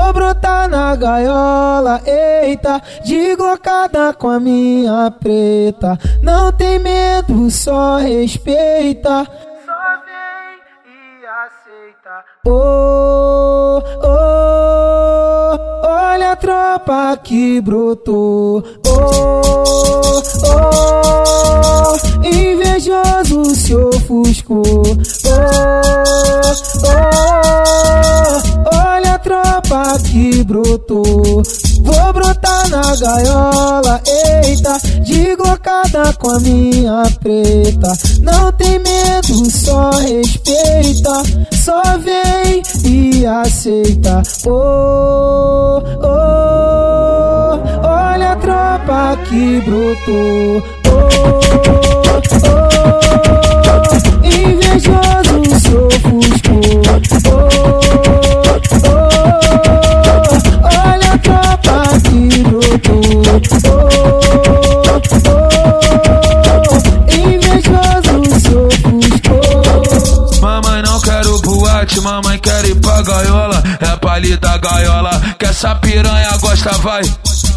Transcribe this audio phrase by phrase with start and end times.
[0.00, 5.98] Vou brotar na gaiola, eita, de glocada com a minha preta.
[6.22, 9.26] Não tem medo, só respeita.
[9.66, 12.24] Só vem e aceita.
[12.46, 18.64] Oh, oh, olha a tropa que brotou.
[18.86, 19.42] Oh,
[20.56, 24.82] oh, invejoso se ofuscou.
[25.26, 26.09] Oh,
[30.10, 31.42] que brotou.
[31.82, 34.02] Vou brotar na gaiola,
[34.44, 37.92] eita, de glocada com a minha preta.
[38.20, 44.22] Não tem medo, só respeita, só vem e aceita.
[44.46, 50.62] Oh, oh, olha a tropa que brotou.
[50.86, 51.08] Oh,
[53.46, 53.49] oh,
[70.80, 73.62] Mamãe não quero boate, mamãe quer ir pra gaiola.
[73.80, 77.02] É palita gaiola, que essa piranha gosta, vai.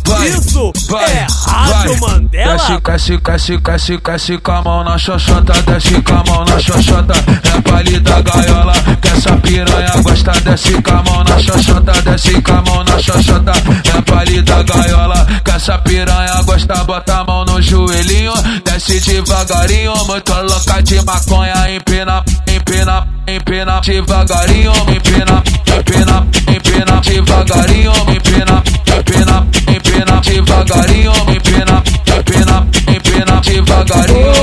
[0.06, 1.96] Vai, Isso vai, é vai.
[1.98, 2.58] Mandela.
[2.58, 6.60] Desce, desce, desce, desce, desce com a mão na xoxota, desce com a mão na
[6.60, 7.14] xoxota.
[7.16, 12.52] É palita gaiola, que essa piranha gosta, desce com a mão na xoxota, desce com
[12.52, 13.52] a mão na xoxota.
[13.96, 18.34] É palita gaiola, que essa piranha gosta, bota a mão no joelhinho,
[18.66, 22.24] desce devagarinho, muito louca de maconha, empina,
[23.36, 25.44] empina, devagarinho, me empina,
[25.76, 28.64] empina, empina, devagarinho, me empina,
[28.96, 31.84] empina, empina, devagarinho, me empina,
[32.16, 34.34] empina, empina, devagarinho.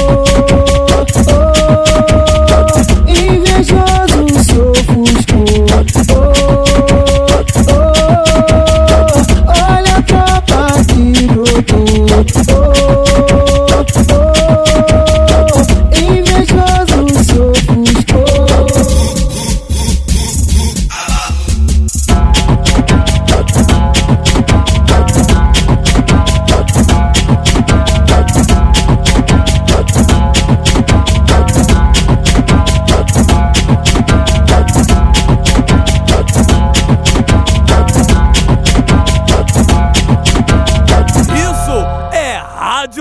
[3.08, 4.94] invejoso soco.
[7.70, 8.73] Oh,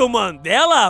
[0.09, 0.81] Mandela?